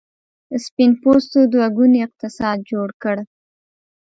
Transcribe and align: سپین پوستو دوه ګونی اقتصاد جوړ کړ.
سپین 0.65 0.91
پوستو 1.01 1.39
دوه 1.53 1.67
ګونی 1.77 1.99
اقتصاد 2.07 2.57
جوړ 2.71 2.89
کړ. 3.03 3.17